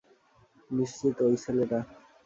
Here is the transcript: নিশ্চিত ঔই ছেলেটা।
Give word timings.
নিশ্চিত 0.71 1.15
ঔই 1.25 1.35
ছেলেটা। 1.43 1.79